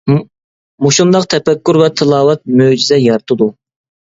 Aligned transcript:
مۇشۇنداق 0.85 1.27
تەپەككۇر 1.35 1.81
ۋە 1.83 1.91
تىلاۋەت 2.01 2.43
مۆجىزە 2.63 3.01
يارىتىدۇ. 3.03 3.53